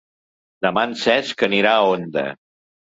Demà 0.67 0.87
en 0.91 0.97
Cesc 1.03 1.47
anirà 1.51 1.79
a 1.79 1.87
Onda. 1.95 2.29